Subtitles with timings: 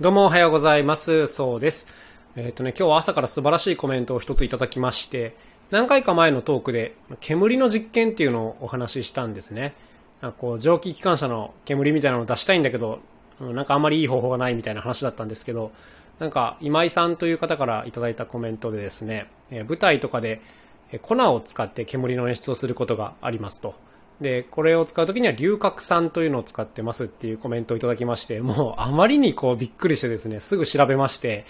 [0.00, 1.26] どうもおはようございます。
[1.26, 1.88] そうです。
[2.36, 5.34] えっ、ー、とね、今日は朝から素晴らしいコメントを一ついただきまして、
[5.72, 9.74] 何回か前のトークで煙の実験っていうのをお話ししたんですね。
[10.20, 13.00] なんかこう蒸気機関車の煙みたいなのを出したいんだけど、
[13.40, 15.72] なんかあんまりいい方法がないみたいな話だったんですけど、
[16.20, 20.40] なんか今井さんという方からいただいたコメントでですね、え舞台とかで
[21.02, 23.74] 粉を使って煙の演出をすることがありますと。
[24.20, 31.46] で、これを使うときには硫角酸というのを使ってますっていうコメントをいただきまして、 もうあまりにこうびっくりしてですね、すぐ調べまして、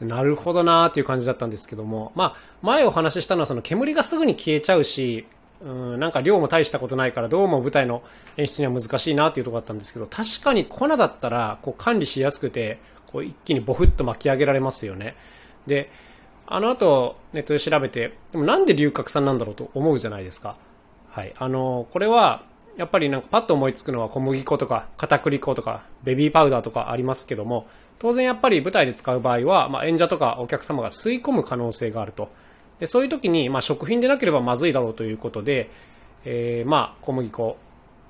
[0.00, 5.26] なるほどなーっていう感じだったんですけども、まあ、前お話ししたのはその煙がすぐに消えちゃうし、
[5.64, 8.02] うん、なんか量も大したことないからどうも舞台の
[8.36, 15.14] 演出には難しいなっていうところだったんですけど、確かに粉だったらこう管理しやすくて、こう一気にボフッと巻き上げられますよね。
[15.66, 15.90] で、
[16.46, 20.56] あの後ネットで調べて、でもなんで龍角散なんだろうと思うじゃないですか。
[21.12, 21.34] はい。
[21.38, 22.42] あの、これは、
[22.78, 27.66] やっぱりなんかパッと思いつくのは小麦粉とか片栗粉とかベビーパウダーとかありますけども、
[27.98, 32.30] 当然やっぱり舞台で使う場合は、まあ、演者とかお客様が吸い込む可能性があると。
[32.80, 35.70] でそういう時に、まあ、食品でなければまずいだろうということで、
[36.24, 37.58] えー、まあ、小麦粉、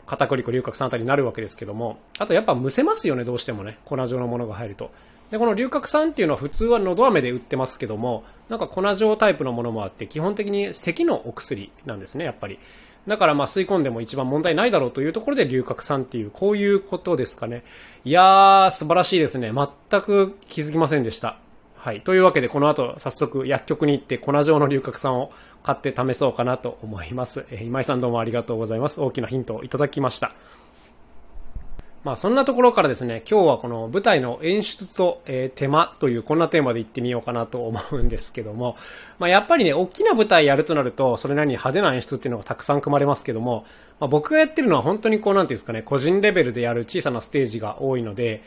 [0.07, 3.79] 片栗粉、龍角散あたりになるわけですけども、あとやっぱむせますよね、どうしてもね。
[3.85, 4.93] 粉状のものが入ると。
[5.33, 12.59] で、この龍角散っていうのは普通はのど飴で売ってますけども、なんか粉状タイプのものもあって、基本的に咳のお薬なんですね、やっぱり。
[13.07, 17.65] だからまあ吸い込んでも一番問題ないだろうというところで龍角散っていう、こういうことですかね。
[18.05, 19.53] いやー、素晴らしいですね。
[19.53, 21.39] 全く気づきませんでした。
[21.77, 22.01] はい。
[22.03, 25.33] というわけで、この後早速薬局に行って粉状の龍角散を
[25.65, 27.45] 買って試そうかなと思います。
[27.51, 29.01] えー、今井さんどうもありがとうございます。
[29.01, 30.33] 大きなヒントをいただきました。
[32.05, 38.77] まあそんなところからですね、今日はこの舞台の演出と、えー、手間というこんなテーマでいってみようかなと思うんですけども、
[39.21, 43.65] まあやっぱりね、大きな舞台やるとなると、それなりに派手な演出っていうのがたくさん組まれますけども、
[44.01, 48.43] まあ僕がやってるのは本当にこうなんていうんですかね、個人レベルでやる小さなステージが多いので、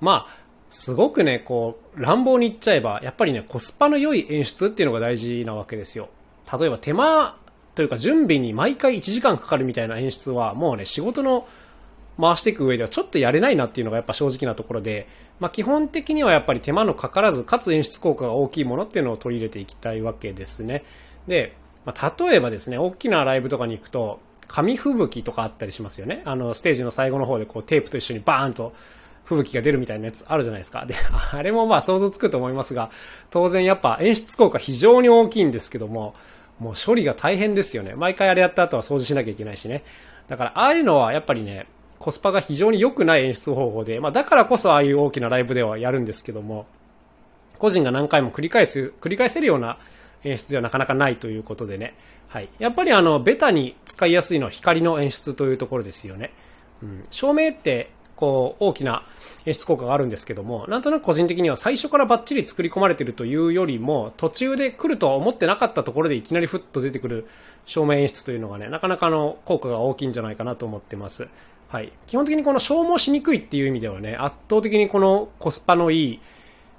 [0.00, 6.08] まあ、すごくね、こう、乱暴に言っちゃえば、やっぱりね、コスパの良い演出っていうのが大事なわけですよ。
[6.52, 7.36] 例えば手間
[7.74, 11.46] というか準備に毎回1時間かかるみたいな演出は、もうね、仕事の
[12.20, 15.06] 回していく上ではちょっとやれないなっていうのがやっぱ正直なところで、
[15.40, 20.84] まあ、基本的にはやっぱり手間のかからず、かつ演出効果が大きいものっていうのを取り入れていきたいわけですね。
[21.26, 26.22] で、まあ、例えばですね、大きなライブとかに行くと、紙吹雪とかあったりしますよね。
[26.24, 28.72] あの、ステージの最後の方でこうテープと一緒にバーンと
[29.24, 30.86] 吹雪が出るみたいなやつあるじゃないですか。
[30.86, 30.94] で、
[31.32, 32.90] あれもまあ想像つくと思いますが、
[33.30, 36.14] 当然やっぱ演出効果非常に大きいんですけども、
[36.58, 37.94] もう処理が大変ですよね。
[37.94, 39.84] 毎回あれやった後は掃除しなきゃいけないしね。
[40.28, 41.66] だからああいうのはやっぱりね、
[41.98, 46.66] コスパが非常に良くない演出方法で、まあ、だからこそああいう大きなライブではやるんですけども、
[47.58, 49.78] 個人が何回も繰り返す、繰り返せるような
[50.24, 51.94] 演出ではなかなかないということでね。
[52.28, 52.48] はい。
[52.58, 56.32] やっぱりあの、ベタに使いやすいのは光の演出というところですよね。
[56.82, 57.04] うん。
[57.10, 59.04] 照明って、こう、大きな
[59.46, 67.28] 演出効果があるんですけども、なんとなく個人的には最初からバッチリ作り込まれてるというよりも、途中で来るとは思ってなかったところでいきなりふっと出てくる
[67.64, 71.28] 照明演出というのがね、なかなかの効果が大きいんじゃないかなと思ってます。
[71.68, 71.92] はい。
[72.06, 76.20] 基本的にこの消耗しにくいっていう意味ではね、圧倒的にこのコスパのいい、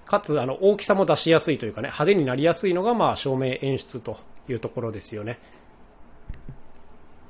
[0.05, 4.17] かつあの大きさも出しやすいというかね、派手になりやすいのがまあ照明演出と
[4.49, 5.37] いうところですよね。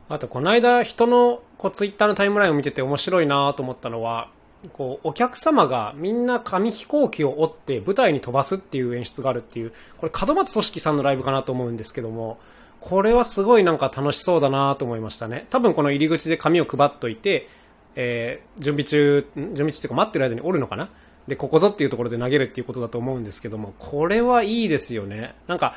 [0.07, 4.29] あと、この間人のこうツイッターのタイムラインを見てて面白いなと思ったのは、
[4.71, 12.39] こう、お客様がみんな紙飛行機を折って舞台に飛ばすっていう演出があるっていう、これ門松組織さんのライブかなと思うんですけども、
[12.81, 15.47] これはすごいなんか楽しそうだなと思いましたね。
[15.49, 17.47] 多分この入り口で紙を配っといて、
[17.95, 20.89] えー、準備中、準備中っていうか待ってる間に折るのかな？
[21.27, 25.35] で、ここぞっていうところで投げるっていうことだと思うんですけども、これはいいですよね。
[25.47, 25.75] なんか、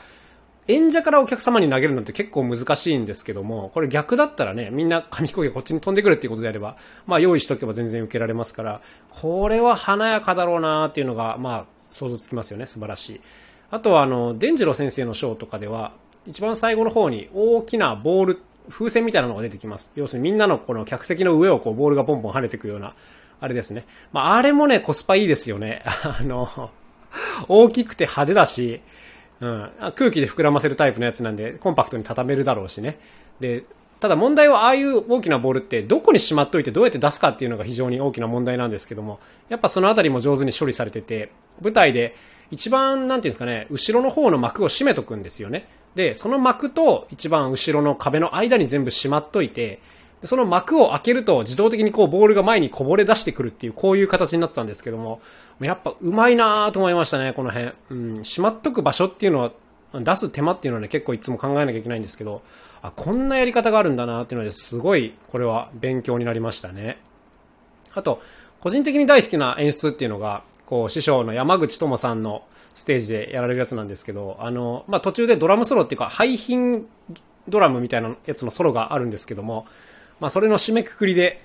[0.69, 8.81] 演者からお客様に投げるのって結構難しいんですけども、これ逆だったらね、みんな紙飛行機こっちに飛んでくるっていうことであれば、まあ用意しとけば全然受けられますから、
[9.11, 12.67] これは華やかだろうなっていうのが、まあ想像つきますよね。
[12.67, 13.21] 素晴らしい。
[13.73, 15.93] あとはあの、伝次郎先生のショーとかでは、
[16.27, 19.91] 一番最後の方に大きなボール、風船みたいなのが出てきます。
[19.95, 22.95] 要するにみんなのこの客席の上をこうボールがポンポン跳ねていくような、
[23.41, 23.87] あれですね。
[24.13, 25.83] まあ、あれもね、コスパいいですよね。
[25.85, 26.71] あの、
[27.49, 28.81] 大きくて派手だし、
[29.41, 32.99] うん、空気で膨らませるタイプのやつなんで、コンパクトに畳めるだろうしね。
[33.41, 33.65] で、
[33.99, 41.31] ただ問題はああいう大きなボールってどこにしまっといてどうやって出すかっていうのが非常に大きな問題なんですけども、やっぱそのあたりも上手に処理されてて、
[41.61, 42.15] 舞台で
[42.51, 45.69] 一番、なんていうんですかね、後ろの方の幕を閉めとくんですよね。
[45.95, 49.81] で、その幕と一番後ろの壁の間に全部しまっといて、
[50.25, 55.21] その幕を開けると自動的にこうボールが前にこぼれ出してくるっていうこういう形になったんですけども、
[55.61, 57.73] やっぱうまいなと思いましたね、この辺。
[57.91, 59.53] うん、しまっとく場所っていうのは、
[59.95, 62.43] 出す手間っていうのはね、結構いつも考えなきゃいけないんですけど、
[62.81, 66.99] あ、こんなやり方があるんだなっていうのですごい、これは勉強になりましたね。
[67.93, 68.23] あと、
[68.61, 72.43] 個人的に大好きな演出っていうのが、こう、師匠の山口智さんの
[72.75, 76.87] ステージでやられるやつなんですけど、あの、まあ、途中でドラムソロっていうか、廃品
[77.49, 79.67] ドラムみたいなやつのソロがあるんですけども、
[80.21, 81.45] まあ、それの締めくくりで、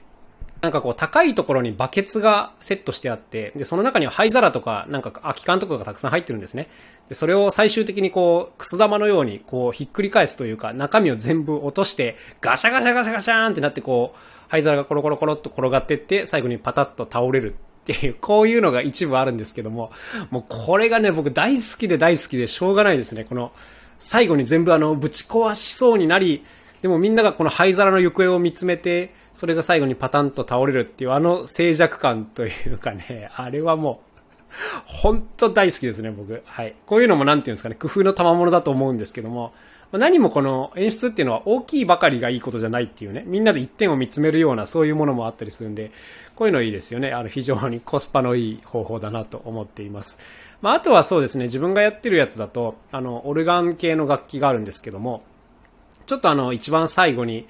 [0.61, 6.69] なんかこう高いところにバケツがセットしてあって、で、その中には灰皿とか、なんか空き缶とかがたくさん入ってるんですね。
[7.09, 17.55] で、それを最終的にこう、くす玉のようにこう、ひっくり返すというか、中身を全部落として、ガシャガシャガシャガシャーンってなってこう、灰皿がコロコロコロっと転がってって、最後にパタッと倒れる
[17.93, 19.91] っていう、こういうのが一部あるんですけども、
[20.29, 23.23] もうこれがね、僕大好きで大好きでしょうがないですね。
[23.23, 23.53] この、
[23.97, 26.43] 最後に全部あの、ぶち壊しそうになり、
[26.81, 34.07] でもみんながこの灰皿の行方を見つめて、それが最後にパタンと倒れるっていうあの静寂感というかね、あれはもう、
[34.85, 36.41] 本当大好きですね、僕。
[36.45, 36.75] はい。
[36.85, 39.53] こういうのもなんていうんですかね、工夫の賜物だと思うんですけども、
[39.93, 45.91] 何もこの演出っていうのは大きいばかりがいいことじゃないっていうね、みんなで一点を見つめるようなそういうものもあったりするんで、
[46.35, 47.13] こういうのいいですよね。
[47.13, 50.19] あの非常に コスパのいい方法だなと思っています。
[50.61, 55.23] まあ、あとはそうですね、自分がやってるやつだと、あの、オルガン系の楽器があるんですけども、
[56.05, 57.47] ちょっとあの、一番最後に、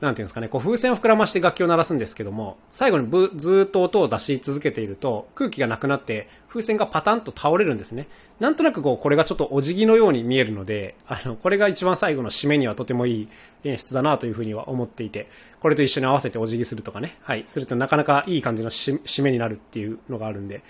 [0.00, 8.08] なんていうんですかね、こう風船を膨らまして楽器を鳴らすんですけども、最後にぶずっと音を出し続けていると、空気がなくなって、風船がパタンと倒れるんですね。
[8.38, 13.28] なんとなくこう、これがちょっとお辞儀のように見えるので、あの、これが一番最後の締めにはとてもいい
[13.64, 15.28] 演出だなというふうには思っていて、
[15.60, 20.62] これと一緒に合わせてお辞儀するとかね、はい、するとなかなかいい感じの締めになるっていうのがあるんで、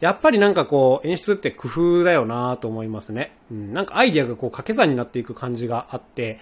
[0.00, 3.32] やっぱりなんかこう、演出って工夫だよなと思いますね。
[3.50, 6.38] うん、なんかアイディアがこう掛け算になっていく感じがあって、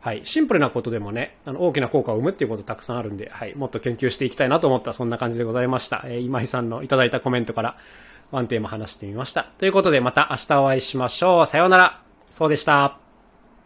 [0.00, 6.02] はい、シンプルなことでもね、あの大きな効果を生むっていうことたくさんあるんで、はい、もっと研究していきたいなと思ったそんな感じでございました。
[6.06, 7.76] えー、今井さんのいただいたコメントから
[8.30, 9.44] ワンテーマ話してみました。
[9.58, 11.46] ということでまた明日お会いしましょう。
[11.46, 12.02] さようなら。
[12.30, 13.09] そうでした。